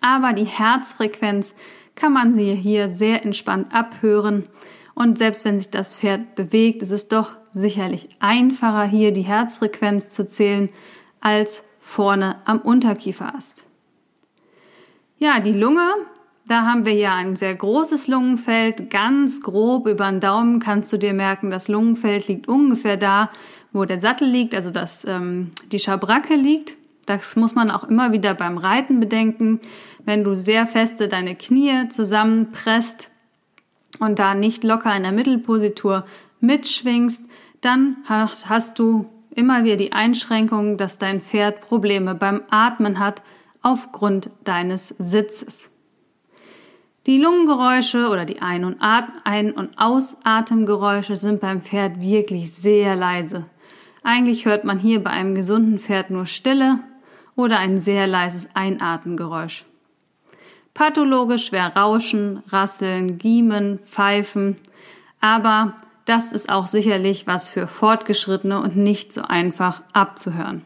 Aber 0.00 0.34
die 0.34 0.44
Herzfrequenz 0.44 1.52
kann 1.96 2.12
man 2.12 2.36
sie 2.36 2.54
hier 2.54 2.92
sehr 2.92 3.24
entspannt 3.24 3.74
abhören. 3.74 4.46
Und 4.94 5.18
selbst 5.18 5.44
wenn 5.44 5.58
sich 5.58 5.72
das 5.72 5.96
Pferd 5.96 6.36
bewegt, 6.36 6.80
ist 6.80 6.92
es 6.92 7.08
doch 7.08 7.32
sicherlich 7.52 8.08
einfacher, 8.20 8.84
hier 8.84 9.10
die 9.10 9.22
Herzfrequenz 9.22 10.10
zu 10.10 10.28
zählen, 10.28 10.68
als 11.20 11.64
vorne 11.80 12.36
am 12.44 12.60
Unterkieferast. 12.60 13.64
Ja, 15.18 15.40
die 15.40 15.54
Lunge, 15.54 15.90
da 16.48 16.62
haben 16.62 16.84
wir 16.84 16.94
ja 16.94 17.14
ein 17.14 17.34
sehr 17.36 17.54
großes 17.54 18.06
Lungenfeld. 18.06 18.90
Ganz 18.90 19.40
grob 19.40 19.88
über 19.88 20.08
den 20.10 20.20
Daumen 20.20 20.60
kannst 20.60 20.92
du 20.92 20.96
dir 20.96 21.12
merken, 21.12 21.50
das 21.50 21.68
Lungenfeld 21.68 22.28
liegt 22.28 22.48
ungefähr 22.48 22.96
da, 22.96 23.30
wo 23.72 23.84
der 23.84 24.00
Sattel 24.00 24.28
liegt, 24.28 24.54
also 24.54 24.70
dass 24.70 25.04
ähm, 25.04 25.50
die 25.72 25.78
Schabracke 25.78 26.34
liegt. 26.34 26.74
Das 27.06 27.36
muss 27.36 27.54
man 27.54 27.70
auch 27.70 27.84
immer 27.84 28.12
wieder 28.12 28.34
beim 28.34 28.58
Reiten 28.58 29.00
bedenken. 29.00 29.60
Wenn 30.04 30.24
du 30.24 30.34
sehr 30.34 30.66
feste 30.66 31.08
deine 31.08 31.34
Knie 31.34 31.88
zusammenpresst 31.88 33.10
und 33.98 34.18
da 34.18 34.34
nicht 34.34 34.64
locker 34.64 34.94
in 34.96 35.02
der 35.02 35.12
Mittelpositur 35.12 36.06
mitschwingst, 36.40 37.24
dann 37.60 37.96
hast 38.08 38.78
du 38.78 39.06
immer 39.34 39.64
wieder 39.64 39.76
die 39.76 39.92
Einschränkung, 39.92 40.76
dass 40.76 40.98
dein 40.98 41.20
Pferd 41.20 41.60
Probleme 41.60 42.14
beim 42.14 42.42
Atmen 42.50 42.98
hat 42.98 43.22
aufgrund 43.62 44.30
deines 44.44 44.88
Sitzes. 44.98 45.70
Die 47.06 47.18
Lungengeräusche 47.18 48.08
oder 48.08 48.24
die 48.24 48.42
Ein- 48.42 48.64
und, 48.64 48.78
Ein 48.80 49.52
und 49.52 49.78
Ausatemgeräusche 49.78 51.14
sind 51.14 51.40
beim 51.40 51.62
Pferd 51.62 52.00
wirklich 52.00 52.52
sehr 52.52 52.96
leise. 52.96 53.44
Eigentlich 54.02 54.44
hört 54.44 54.64
man 54.64 54.80
hier 54.80 55.04
bei 55.04 55.10
einem 55.10 55.36
gesunden 55.36 55.78
Pferd 55.78 56.10
nur 56.10 56.26
Stille 56.26 56.80
oder 57.36 57.60
ein 57.60 57.80
sehr 57.80 58.08
leises 58.08 58.48
Einatemgeräusch. 58.54 59.64
Pathologisch 60.74 61.52
wäre 61.52 61.74
Rauschen, 61.76 62.42
Rasseln, 62.48 63.18
Giemen, 63.18 63.78
Pfeifen, 63.86 64.56
aber 65.20 65.74
das 66.06 66.32
ist 66.32 66.50
auch 66.50 66.66
sicherlich 66.66 67.28
was 67.28 67.48
für 67.48 67.68
Fortgeschrittene 67.68 68.60
und 68.60 68.76
nicht 68.76 69.12
so 69.12 69.22
einfach 69.22 69.82
abzuhören. 69.92 70.62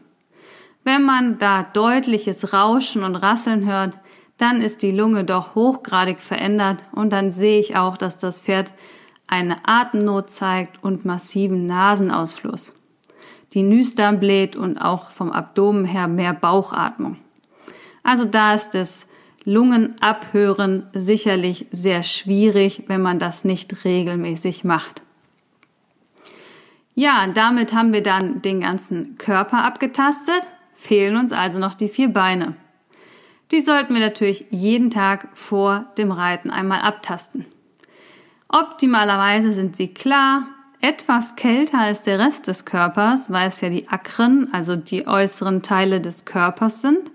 Wenn 0.83 1.03
man 1.03 1.37
da 1.37 1.61
deutliches 1.61 2.51
Rauschen 2.51 3.03
und 3.03 3.15
Rasseln 3.15 3.65
hört, 3.65 3.95
dann 4.41 4.61
ist 4.61 4.81
die 4.81 4.91
Lunge 4.91 5.23
doch 5.23 5.53
hochgradig 5.53 6.19
verändert 6.19 6.79
und 6.91 7.13
dann 7.13 7.31
sehe 7.31 7.59
ich 7.59 7.75
auch, 7.75 7.95
dass 7.95 8.17
das 8.17 8.41
Pferd 8.41 8.73
eine 9.27 9.57
Atemnot 9.67 10.31
zeigt 10.31 10.83
und 10.83 11.05
massiven 11.05 11.67
Nasenausfluss. 11.67 12.73
Die 13.53 13.61
Nüstern 13.61 14.19
bläht 14.19 14.55
und 14.55 14.79
auch 14.79 15.11
vom 15.11 15.31
Abdomen 15.31 15.85
her 15.85 16.07
mehr 16.07 16.33
Bauchatmung. 16.33 17.17
Also 18.01 18.25
da 18.25 18.55
ist 18.55 18.71
das 18.71 19.07
Lungenabhören 19.43 20.87
sicherlich 20.93 21.67
sehr 21.71 22.01
schwierig, 22.01 22.83
wenn 22.87 23.01
man 23.01 23.19
das 23.19 23.45
nicht 23.45 23.85
regelmäßig 23.85 24.63
macht. 24.63 25.03
Ja, 26.95 27.27
damit 27.27 27.73
haben 27.73 27.93
wir 27.93 28.03
dann 28.03 28.41
den 28.41 28.61
ganzen 28.61 29.17
Körper 29.17 29.63
abgetastet, 29.63 30.47
fehlen 30.73 31.15
uns 31.15 31.31
also 31.31 31.59
noch 31.59 31.75
die 31.75 31.89
vier 31.89 32.09
Beine. 32.09 32.55
Die 33.51 33.59
sollten 33.59 33.93
wir 33.93 34.01
natürlich 34.01 34.45
jeden 34.49 34.89
Tag 34.89 35.27
vor 35.33 35.85
dem 35.97 36.11
Reiten 36.11 36.49
einmal 36.49 36.81
abtasten. 36.81 37.45
Optimalerweise 38.47 39.51
sind 39.51 39.75
sie 39.75 39.89
klar, 39.89 40.47
etwas 40.81 41.35
kälter 41.35 41.79
als 41.79 42.01
der 42.03 42.17
Rest 42.17 42.47
des 42.47 42.65
Körpers, 42.65 43.29
weil 43.31 43.49
es 43.49 43.61
ja 43.61 43.69
die 43.69 43.87
Akren, 43.87 44.49
also 44.51 44.75
die 44.75 45.05
äußeren 45.05 45.61
Teile 45.61 46.01
des 46.01 46.25
Körpers 46.25 46.81
sind 46.81 47.11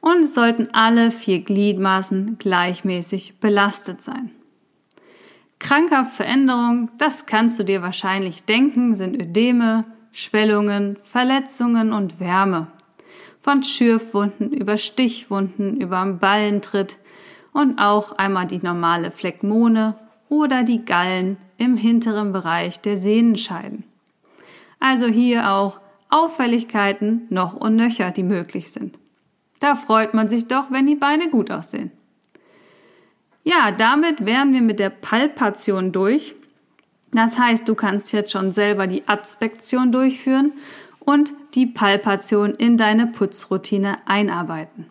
und 0.00 0.20
es 0.20 0.34
sollten 0.34 0.68
alle 0.72 1.10
vier 1.10 1.40
Gliedmaßen 1.40 2.38
gleichmäßig 2.38 3.40
belastet 3.40 4.02
sein. 4.02 4.30
Krankhaftveränderungen, 5.58 6.90
das 6.98 7.26
kannst 7.26 7.58
du 7.58 7.64
dir 7.64 7.82
wahrscheinlich 7.82 8.44
denken, 8.44 8.94
sind 8.94 9.20
Ödeme, 9.20 9.84
Schwellungen, 10.12 10.96
Verletzungen 11.04 11.92
und 11.92 12.20
Wärme. 12.20 12.68
Von 13.46 13.62
Schürfwunden 13.62 14.50
über 14.50 14.76
Stichwunden, 14.76 15.80
über 15.80 16.04
Ballentritt 16.04 16.96
und 17.52 17.78
auch 17.78 18.10
einmal 18.18 18.48
die 18.48 18.58
normale 18.58 19.12
Phlegmone 19.12 19.94
oder 20.28 20.64
die 20.64 20.84
Gallen 20.84 21.36
im 21.56 21.76
hinteren 21.76 22.32
Bereich 22.32 22.80
der 22.80 22.96
Sehnenscheiden. 22.96 23.84
Also 24.80 25.06
hier 25.06 25.52
auch 25.52 25.78
Auffälligkeiten 26.08 27.28
noch 27.30 27.54
und 27.54 27.76
nöcher, 27.76 28.10
die 28.10 28.24
möglich 28.24 28.72
sind. 28.72 28.98
Da 29.60 29.76
freut 29.76 30.12
man 30.12 30.28
sich 30.28 30.48
doch, 30.48 30.72
wenn 30.72 30.86
die 30.88 30.96
Beine 30.96 31.30
gut 31.30 31.52
aussehen. 31.52 31.92
Ja, 33.44 33.70
damit 33.70 34.26
wären 34.26 34.54
wir 34.54 34.60
mit 34.60 34.80
der 34.80 34.90
Palpation 34.90 35.92
durch. 35.92 36.34
Das 37.12 37.38
heißt, 37.38 37.68
du 37.68 37.76
kannst 37.76 38.12
jetzt 38.12 38.32
schon 38.32 38.50
selber 38.50 38.88
die 38.88 39.06
Adspektion 39.06 39.92
durchführen 39.92 40.52
und 41.06 41.32
die 41.54 41.66
Palpation 41.66 42.50
in 42.50 42.76
deine 42.76 43.06
Putzroutine 43.06 43.98
einarbeiten. 44.04 44.90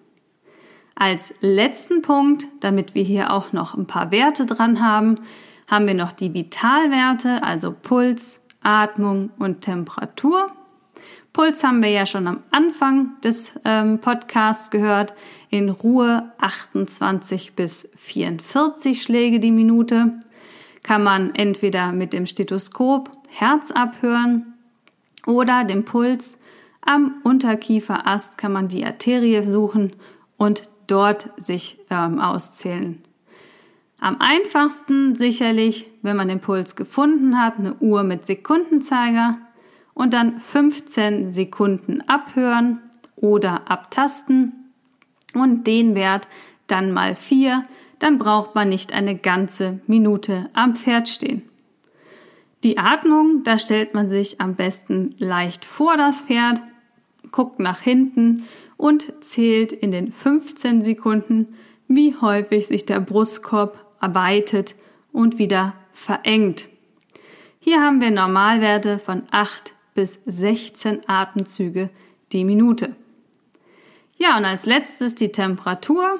Als 0.95 1.33
letzten 1.41 2.01
Punkt, 2.01 2.47
damit 2.61 2.95
wir 2.95 3.03
hier 3.03 3.31
auch 3.31 3.51
noch 3.51 3.75
ein 3.75 3.85
paar 3.85 4.11
Werte 4.11 4.45
dran 4.45 4.81
haben, 4.81 5.19
haben 5.67 5.87
wir 5.87 5.93
noch 5.93 6.13
die 6.13 6.33
Vitalwerte, 6.33 7.43
also 7.43 7.73
Puls, 7.73 8.39
Atmung 8.63 9.29
und 9.37 9.61
Temperatur. 9.61 10.51
Puls 11.33 11.63
haben 11.65 11.83
wir 11.83 11.89
ja 11.89 12.05
schon 12.05 12.27
am 12.27 12.43
Anfang 12.49 13.19
des 13.21 13.59
ähm, 13.65 13.99
Podcasts 13.99 14.71
gehört. 14.71 15.13
In 15.49 15.69
Ruhe 15.69 16.31
28 16.39 17.53
bis 17.55 17.89
44 17.97 19.01
Schläge 19.01 19.41
die 19.41 19.51
Minute. 19.51 20.13
Kann 20.81 21.03
man 21.03 21.35
entweder 21.35 21.91
mit 21.91 22.13
dem 22.13 22.25
Stethoskop 22.25 23.11
Herz 23.29 23.71
abhören 23.71 24.54
oder 25.25 25.63
den 25.63 25.85
Puls 25.85 26.37
Am 26.81 27.15
Unterkieferast 27.23 28.37
kann 28.37 28.51
man 28.51 28.67
die 28.67 28.85
Arterie 28.85 29.41
suchen 29.41 29.93
und 30.37 30.69
dort 30.87 31.31
sich 31.37 31.79
ähm, 31.89 32.19
auszählen. 32.19 33.01
Am 33.99 34.17
einfachsten 34.19 35.15
sicherlich, 35.15 35.87
wenn 36.03 36.15
man 36.15 36.27
den 36.27 36.41
Puls 36.41 36.75
gefunden 36.75 37.41
hat, 37.41 37.57
eine 37.57 37.75
Uhr 37.75 38.03
mit 38.03 38.27
Sekundenzeiger 38.27 39.39
und 39.95 40.13
dann 40.13 40.39
15 40.39 41.31
Sekunden 41.31 42.01
abhören 42.01 42.81
oder 43.15 43.71
abtasten 43.71 44.71
und 45.33 45.65
den 45.65 45.95
Wert 45.95 46.27
dann 46.67 46.91
mal 46.91 47.15
4, 47.15 47.65
dann 47.99 48.17
braucht 48.17 48.53
man 48.53 48.69
nicht 48.69 48.93
eine 48.93 49.15
ganze 49.15 49.79
Minute 49.87 50.49
am 50.53 50.75
Pferd 50.75 51.09
stehen. 51.09 51.43
Die 52.65 52.79
Atmung, 52.79 53.43
da 53.43 53.59
stellt 53.59 53.93
man 53.93 54.09
sich 54.09 54.41
am 54.41 54.55
besten 54.55 55.13
leicht 55.19 55.65
vor 55.65 55.97
das 55.97 56.21
Pferd, 56.21 56.63
guckt 57.31 57.59
nach 57.59 57.79
hinten 57.79 58.45
und 58.75 59.13
zählt 59.23 59.71
in 59.71 59.91
den 59.91 60.11
15 60.11 60.83
Sekunden, 60.83 61.53
wie 61.87 62.15
häufig 62.19 62.65
sich 62.65 62.83
der 62.83 63.01
Brustkorb 63.01 63.85
erweitet 64.01 64.73
und 65.11 65.37
wieder 65.37 65.75
verengt. 65.93 66.67
Hier 67.59 67.81
haben 67.81 68.01
wir 68.01 68.09
Normalwerte 68.09 68.97
von 68.97 69.21
8 69.29 69.75
bis 69.93 70.23
16 70.25 71.01
Atemzüge 71.05 71.91
die 72.31 72.45
Minute. 72.45 72.95
Ja, 74.17 74.37
und 74.37 74.45
als 74.45 74.65
letztes 74.65 75.13
die 75.13 75.31
Temperatur. 75.31 76.19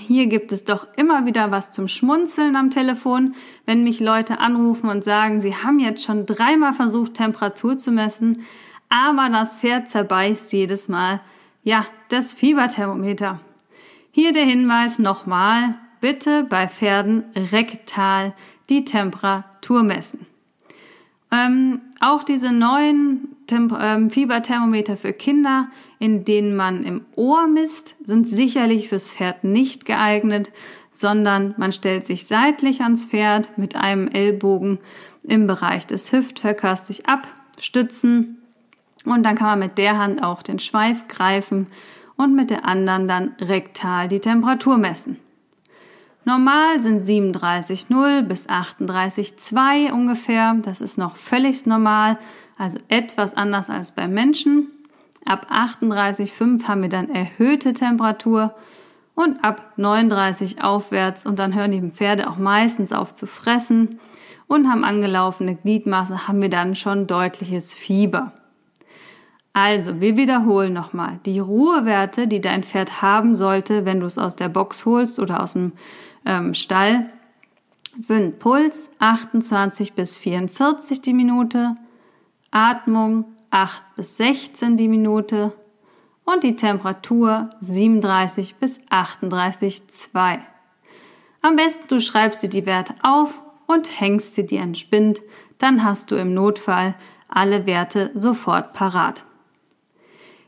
Hier 0.00 0.26
gibt 0.26 0.50
es 0.50 0.64
doch 0.64 0.86
immer 0.96 1.26
wieder 1.26 1.50
was 1.50 1.70
zum 1.70 1.86
Schmunzeln 1.86 2.56
am 2.56 2.70
Telefon, 2.70 3.34
wenn 3.66 3.84
mich 3.84 4.00
Leute 4.00 4.40
anrufen 4.40 4.88
und 4.88 5.04
sagen, 5.04 5.40
sie 5.40 5.54
haben 5.54 5.78
jetzt 5.78 6.02
schon 6.04 6.26
dreimal 6.26 6.72
versucht, 6.72 7.14
Temperatur 7.14 7.76
zu 7.76 7.92
messen, 7.92 8.46
aber 8.88 9.28
das 9.30 9.58
Pferd 9.58 9.90
zerbeißt 9.90 10.52
jedes 10.52 10.88
Mal, 10.88 11.20
ja, 11.62 11.86
das 12.08 12.32
Fieberthermometer. 12.32 13.40
Hier 14.10 14.32
der 14.32 14.44
Hinweis 14.44 14.98
nochmal, 14.98 15.74
bitte 16.00 16.44
bei 16.44 16.66
Pferden 16.66 17.24
rektal 17.36 18.34
die 18.68 18.84
Temperatur 18.84 19.82
messen. 19.82 20.26
Ähm, 21.30 21.82
auch 22.00 22.24
diese 22.24 22.50
neuen 22.50 23.36
Temp 23.50 23.76
ähm, 23.78 24.10
Fieberthermometer 24.10 24.96
für 24.96 25.12
Kinder, 25.12 25.68
in 25.98 26.24
denen 26.24 26.54
man 26.56 26.84
im 26.84 27.04
Ohr 27.16 27.46
misst, 27.46 27.96
sind 28.02 28.28
sicherlich 28.28 28.88
fürs 28.88 29.12
Pferd 29.12 29.44
nicht 29.44 29.84
geeignet, 29.84 30.50
sondern 30.92 31.54
man 31.58 31.72
stellt 31.72 32.06
sich 32.06 32.26
seitlich 32.26 32.80
ans 32.80 33.06
Pferd 33.06 33.58
mit 33.58 33.76
einem 33.76 34.08
Ellbogen 34.08 34.78
im 35.24 35.46
Bereich 35.46 35.86
des 35.86 36.12
Hüfthöckers 36.12 36.86
sich 36.86 37.06
abstützen 37.06 38.38
und 39.04 39.24
dann 39.24 39.34
kann 39.34 39.48
man 39.48 39.58
mit 39.58 39.78
der 39.78 39.98
Hand 39.98 40.22
auch 40.22 40.42
den 40.42 40.58
Schweif 40.58 41.08
greifen 41.08 41.66
und 42.16 42.34
mit 42.34 42.50
der 42.50 42.64
anderen 42.64 43.08
dann 43.08 43.34
rektal 43.40 44.08
die 44.08 44.20
Temperatur 44.20 44.78
messen. 44.78 45.18
Normal 46.24 46.78
sind 46.80 47.00
37,0 47.00 48.22
bis 48.22 48.48
38,2 48.48 49.90
ungefähr. 49.90 50.54
Das 50.62 50.82
ist 50.82 50.98
noch 50.98 51.16
völlig 51.16 51.64
normal, 51.64 52.18
also 52.60 52.78
etwas 52.88 53.34
anders 53.34 53.70
als 53.70 53.92
beim 53.92 54.12
Menschen. 54.12 54.68
Ab 55.24 55.46
38,5 55.50 56.64
haben 56.64 56.82
wir 56.82 56.90
dann 56.90 57.08
erhöhte 57.08 57.72
Temperatur 57.72 58.54
und 59.14 59.44
ab 59.44 59.72
39 59.76 60.62
aufwärts 60.62 61.24
und 61.24 61.38
dann 61.38 61.54
hören 61.54 61.72
die 61.72 61.80
Pferde 61.80 62.28
auch 62.28 62.36
meistens 62.36 62.92
auf 62.92 63.14
zu 63.14 63.26
fressen 63.26 63.98
und 64.46 64.68
haben 64.68 64.84
angelaufene 64.84 65.56
Gliedmaße, 65.56 66.28
haben 66.28 66.42
wir 66.42 66.50
dann 66.50 66.74
schon 66.74 67.06
deutliches 67.06 67.72
Fieber. 67.72 68.32
Also, 69.52 70.00
wir 70.00 70.16
wiederholen 70.16 70.72
nochmal. 70.72 71.18
Die 71.24 71.38
Ruhewerte, 71.38 72.28
die 72.28 72.40
dein 72.40 72.62
Pferd 72.62 73.00
haben 73.00 73.34
sollte, 73.34 73.84
wenn 73.84 74.00
du 74.00 74.06
es 74.06 74.18
aus 74.18 74.36
der 74.36 74.48
Box 74.48 74.84
holst 74.84 75.18
oder 75.18 75.42
aus 75.42 75.54
dem 75.54 75.72
ähm, 76.24 76.54
Stall 76.54 77.06
sind 77.98 78.38
Puls 78.38 78.90
28 78.98 79.94
bis 79.94 80.18
44 80.18 81.00
die 81.00 81.14
Minute, 81.14 81.74
Atmung 82.50 83.26
8 83.50 83.96
bis 83.96 84.16
16 84.16 84.76
die 84.76 84.88
Minute 84.88 85.52
und 86.24 86.42
die 86.42 86.56
Temperatur 86.56 87.50
37 87.60 88.56
bis 88.56 88.80
38,2. 88.90 90.38
Am 91.42 91.56
besten 91.56 91.86
du 91.88 92.00
schreibst 92.00 92.42
dir 92.42 92.48
die 92.48 92.66
Werte 92.66 92.94
auf 93.02 93.38
und 93.66 94.00
hängst 94.00 94.34
sie 94.34 94.46
dir 94.46 94.62
in 94.62 94.74
Spind, 94.74 95.22
dann 95.58 95.84
hast 95.84 96.10
du 96.10 96.16
im 96.16 96.34
Notfall 96.34 96.94
alle 97.28 97.66
Werte 97.66 98.10
sofort 98.14 98.72
parat. 98.72 99.24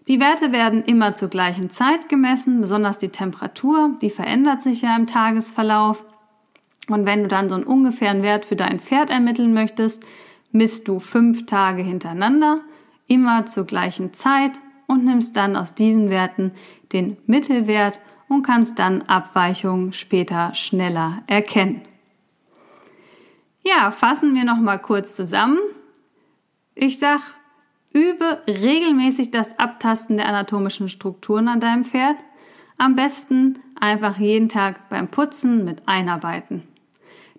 Die 0.08 0.18
Werte 0.18 0.50
werden 0.50 0.82
immer 0.82 1.14
zur 1.14 1.28
gleichen 1.28 1.70
Zeit 1.70 2.08
gemessen, 2.08 2.60
besonders 2.60 2.98
die 2.98 3.10
Temperatur, 3.10 3.96
die 4.02 4.10
verändert 4.10 4.62
sich 4.62 4.82
ja 4.82 4.96
im 4.96 5.06
Tagesverlauf. 5.06 6.04
Und 6.88 7.06
wenn 7.06 7.22
du 7.22 7.28
dann 7.28 7.48
so 7.48 7.54
einen 7.54 7.64
ungefähren 7.64 8.22
Wert 8.24 8.44
für 8.44 8.56
dein 8.56 8.80
Pferd 8.80 9.10
ermitteln 9.10 9.54
möchtest, 9.54 10.02
misst 10.52 10.86
du 10.88 11.00
fünf 11.00 11.46
Tage 11.46 11.82
hintereinander, 11.82 12.60
immer 13.06 13.46
zur 13.46 13.64
gleichen 13.64 14.14
Zeit 14.14 14.52
und 14.86 15.04
nimmst 15.04 15.36
dann 15.36 15.56
aus 15.56 15.74
diesen 15.74 16.10
Werten 16.10 16.52
den 16.92 17.16
Mittelwert 17.26 18.00
und 18.28 18.42
kannst 18.42 18.78
dann 18.78 19.02
Abweichungen 19.02 19.92
später 19.92 20.54
schneller 20.54 21.22
erkennen. 21.26 21.82
Ja, 23.62 23.90
fassen 23.90 24.34
wir 24.34 24.44
noch 24.44 24.58
mal 24.58 24.78
kurz 24.78 25.14
zusammen. 25.14 25.58
Ich 26.74 26.98
sag, 26.98 27.20
Übe 27.92 28.42
regelmäßig 28.46 29.30
das 29.30 29.58
Abtasten 29.58 30.16
der 30.16 30.26
anatomischen 30.26 30.88
Strukturen 30.88 31.48
an 31.48 31.60
deinem 31.60 31.84
Pferd. 31.84 32.16
Am 32.78 32.96
besten 32.96 33.58
einfach 33.78 34.18
jeden 34.18 34.48
Tag 34.48 34.88
beim 34.88 35.08
Putzen 35.08 35.64
mit 35.64 35.86
einarbeiten. 35.86 36.62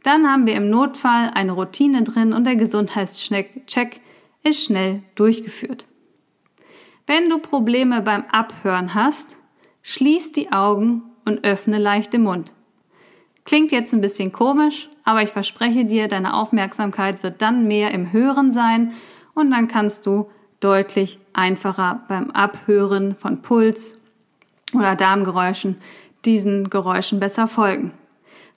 Dann 0.04 0.28
haben 0.28 0.46
wir 0.46 0.56
im 0.56 0.70
Notfall 0.70 1.32
eine 1.34 1.54
Routine 1.54 2.04
drin 2.04 2.34
und 2.34 2.46
der 2.46 2.58
Gesundheitscheck 2.58 4.02
ist 4.44 4.63
schnell 4.63 5.02
durchgeführt. 5.16 5.86
Wenn 7.08 7.30
du 7.30 7.39
Probleme 7.39 8.02
beim 8.02 8.26
Abhören 8.32 8.94
hast, 8.94 9.38
schließ 9.82 10.34
die 10.34 10.52
Augen 10.52 11.04
und 11.26 11.44
öffne 11.44 11.80
leicht 11.80 12.13
den 12.13 12.24
Mund. 12.24 12.54
Klingt 13.46 13.72
jetzt 13.72 13.94
ein 13.94 14.02
bisschen 14.02 14.32
komisch, 14.32 14.89
aber 15.04 15.22
ich 15.22 15.30
verspreche 15.30 15.86
dir, 15.86 16.08
deine 16.08 16.34
Aufmerksamkeit 16.34 17.24
wird 17.24 17.42
dann 17.42 17.68
mehr 17.68 17.92
im 17.92 18.13
Hören 18.13 18.52
sein 18.52 18.94
und 19.34 19.52
dann 19.52 19.68
kannst 19.68 20.06
du 20.06 20.30
deutlich 20.60 21.20
einfacher 21.34 22.04
beim 22.08 22.32
Abhören 22.32 23.16
von 23.16 23.42
Puls 23.42 24.00
oder 24.74 24.96
Darmgeräuschen 24.96 25.78
diesen 26.24 26.70
Geräuschen 26.70 27.20
besser 27.20 27.48
folgen. 27.48 27.92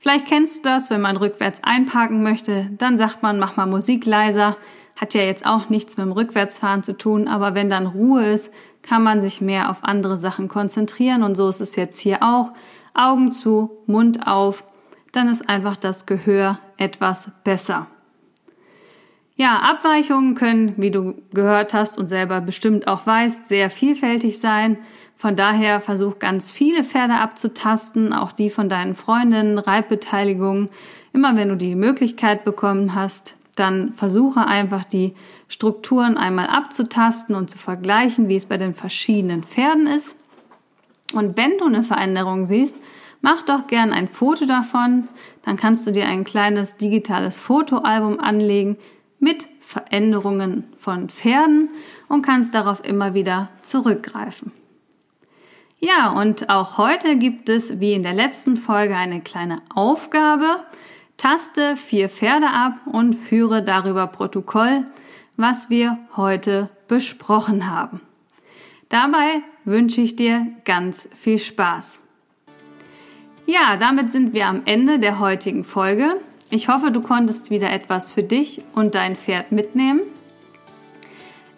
Vielleicht 0.01 0.27
kennst 0.27 0.59
du 0.59 0.69
das, 0.69 0.91
wenn 0.91 1.01
man 1.01 1.17
rückwärts 1.17 1.63
einparken 1.63 2.23
möchte, 2.23 2.71
dann 2.79 2.99
sagt 2.99 3.23
man, 3.23 3.39
mach 3.39 3.57
mal 3.57 3.67
Musik 3.67 4.07
leiser. 4.07 4.57
Hat 4.97 5.15
ja 5.15 5.23
jetzt 5.23 5.45
auch 5.45 5.69
nichts 5.69 5.97
mit 5.97 6.07
dem 6.07 6.13
Rückwärtsfahren 6.13 6.83
zu 6.83 6.97
tun, 6.97 7.29
aber 7.29 7.55
wenn 7.55 7.69
dann 7.69 7.87
Ruhe 7.87 8.25
ist, 8.25 8.53
kann 8.83 9.03
man 9.03 9.21
sich 9.21 9.41
mehr 9.41 9.71
auf 9.71 9.79
andere 9.83 10.17
Sachen 10.17 10.49
konzentrieren 10.49 11.23
und 11.23 11.35
so 11.35 11.49
ist 11.49 11.61
es 11.61 11.77
jetzt 11.77 11.99
hier 11.99 12.23
auch. 12.23 12.53
Augen 12.95 13.33
zu, 13.33 13.71
Mund 13.87 14.27
auf, 14.27 14.65
dann 15.13 15.29
ist 15.29 15.49
einfach 15.49 15.77
das 15.77 16.07
Gehör 16.07 16.59
etwas 16.79 17.31
besser. 17.45 17.89
Ja, 19.39 19.59
Abweichungen 19.59 20.35
können, 20.35 20.75
wie 20.79 20.91
du 20.91 21.15
gehört 21.35 21.75
hast 21.75 21.99
und 21.99 22.09
selber 22.09 22.41
bestimmt 22.41 22.89
auch 22.89 23.07
weißt, 23.07 23.47
sehr 23.47 23.71
vielfältig 23.71 24.39
sein. 24.39 24.79
Von 25.17 25.35
daher 25.35 25.81
versuch 25.81 26.19
ganz 26.19 26.53
viele 26.53 26.85
Pferde 26.85 27.15
abzutasten, 27.15 28.13
auch 28.13 28.33
die 28.33 28.51
von 28.51 28.69
deinen 28.69 28.95
Freundinnen, 28.95 29.59
Reibbeteiligungen. 29.59 30.69
Immer 31.13 31.37
wenn 31.37 31.49
du 31.49 31.57
die 31.57 31.75
Möglichkeit 31.75 32.45
bekommen 32.45 32.95
hast, 32.95 33.37
dann 33.57 33.95
versuche 33.95 34.47
einfach 34.47 34.85
die 34.85 35.15
Strukturen 35.49 36.19
einmal 36.19 36.49
abzutasten 36.49 37.35
und 37.35 37.49
zu 37.49 37.57
vergleichen, 37.57 38.29
wie 38.29 38.37
es 38.37 38.45
bei 38.45 38.59
den 38.59 38.75
verschiedenen 38.75 39.43
Pferden 39.43 39.87
ist. 39.87 40.17
Und 41.15 41.39
wenn 41.39 41.57
du 41.57 41.65
eine 41.65 41.83
Veränderung 41.83 42.45
siehst, 42.45 42.77
mach 43.23 43.43
doch 43.43 43.67
gern 43.67 43.93
ein 43.93 44.09
Foto 44.09 44.45
davon. 44.45 45.09
Dann 45.45 45.57
kannst 45.57 45.87
du 45.87 45.93
dir 45.93 46.07
ein 46.07 46.25
kleines 46.25 46.77
digitales 46.77 47.39
Fotoalbum 47.39 48.21
anlegen, 48.21 48.77
mit 49.19 49.49
Veränderungen 49.61 50.65
von 50.79 51.09
Pferden 51.09 51.71
und 52.09 52.21
kannst 52.23 52.55
darauf 52.55 52.85
immer 52.85 53.15
wieder 53.15 53.49
zurückgreifen. 53.63 54.53
Ja, 55.79 56.11
und 56.11 56.49
auch 56.49 56.79
heute 56.79 57.17
gibt 57.17 57.49
es 57.49 57.81
wie 57.81 57.93
in 57.93 58.03
der 58.03 58.15
letzten 58.15 58.57
Folge 58.57 58.97
eine 58.97 59.21
kleine 59.21 59.61
Aufgabe. 59.75 60.65
Taste 61.19 61.77
vier 61.77 62.09
Pferde 62.09 62.49
ab 62.49 62.75
und 62.87 63.15
führe 63.15 63.63
darüber 63.63 64.07
Protokoll, 64.07 64.85
was 65.37 65.69
wir 65.69 65.99
heute 66.17 66.71
besprochen 66.89 67.71
haben. 67.71 68.01
Dabei 68.89 69.43
wünsche 69.65 70.01
ich 70.01 70.17
dir 70.17 70.47
ganz 70.65 71.09
viel 71.15 71.39
Spaß. 71.39 72.03
Ja, 73.45 73.77
damit 73.77 74.13
sind 74.13 74.33
wir 74.33 74.47
am 74.47 74.63
Ende 74.65 74.99
der 74.99 75.19
heutigen 75.19 75.65
Folge. 75.65 76.17
Ich 76.51 76.69
hoffe, 76.69 76.91
du 76.91 77.01
konntest 77.01 77.51
wieder 77.51 77.71
etwas 77.71 78.13
für 78.13 78.23
dich 78.23 78.63
und 78.75 78.95
dein 78.95 79.17
Pferd 79.17 79.53
mitnehmen. 79.53 80.01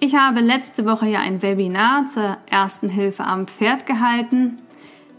Ich 0.00 0.14
habe 0.14 0.40
letzte 0.40 0.84
Woche 0.84 1.06
ja 1.06 1.18
ein 1.18 1.42
Webinar 1.42 2.06
zur 2.06 2.36
ersten 2.48 2.88
Hilfe 2.88 3.24
am 3.24 3.48
Pferd 3.48 3.84
gehalten. 3.84 4.58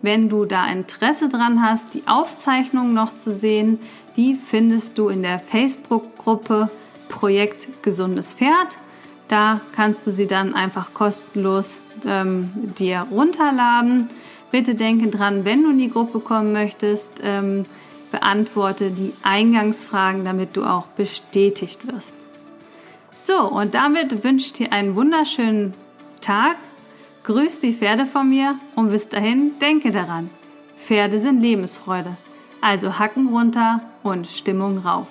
Wenn 0.01 0.29
du 0.29 0.45
da 0.45 0.67
Interesse 0.67 1.27
dran 1.27 1.61
hast, 1.61 1.93
die 1.93 2.03
Aufzeichnung 2.07 2.93
noch 2.93 3.15
zu 3.15 3.33
sehen, 3.33 3.79
die 4.15 4.35
findest 4.35 4.97
du 4.97 5.09
in 5.09 5.21
der 5.21 5.39
Facebook-Gruppe 5.39 6.69
Projekt 7.09 7.67
Gesundes 7.83 8.33
Pferd. 8.33 8.77
Da 9.27 9.59
kannst 9.75 10.07
du 10.07 10.11
sie 10.11 10.27
dann 10.27 10.53
einfach 10.53 10.93
kostenlos 10.93 11.77
ähm, 12.05 12.49
dir 12.79 13.05
runterladen. 13.11 14.09
Bitte 14.49 14.75
denke 14.75 15.09
dran, 15.09 15.43
wenn 15.43 15.63
du 15.63 15.71
in 15.71 15.77
die 15.77 15.91
Gruppe 15.91 16.21
kommen 16.21 16.53
möchtest, 16.53 17.19
ähm, 17.21 17.65
beantworte 18.11 18.91
die 18.91 19.11
Eingangsfragen, 19.23 20.23
damit 20.23 20.55
du 20.55 20.63
auch 20.63 20.87
bestätigt 20.87 21.85
wirst. 21.85 22.15
So, 23.21 23.37
und 23.41 23.75
damit 23.75 24.23
wünsche 24.23 24.45
ich 24.45 24.53
dir 24.53 24.71
einen 24.71 24.95
wunderschönen 24.95 25.73
Tag. 26.21 26.55
Grüß 27.23 27.59
die 27.59 27.73
Pferde 27.73 28.05
von 28.05 28.29
mir 28.29 28.55
und 28.75 28.91
bis 28.91 29.09
dahin 29.09 29.59
denke 29.59 29.91
daran. 29.91 30.29
Pferde 30.81 31.19
sind 31.19 31.41
Lebensfreude. 31.41 32.15
Also 32.61 32.97
Hacken 32.97 33.27
runter 33.27 33.81
und 34.03 34.25
Stimmung 34.25 34.77
rauf. 34.77 35.07